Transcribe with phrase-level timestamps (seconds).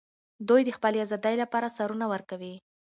[0.49, 2.53] دوی د خپلې ازادۍ لپاره سرونه ورکوي.